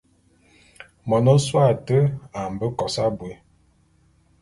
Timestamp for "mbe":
2.53-2.67